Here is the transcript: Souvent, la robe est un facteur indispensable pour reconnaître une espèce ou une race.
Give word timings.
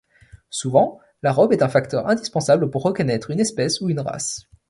Souvent, 0.49 0.99
la 1.21 1.31
robe 1.31 1.53
est 1.53 1.61
un 1.61 1.69
facteur 1.69 2.07
indispensable 2.07 2.71
pour 2.71 2.81
reconnaître 2.81 3.29
une 3.29 3.39
espèce 3.39 3.81
ou 3.81 3.89
une 3.91 3.99
race. 3.99 4.45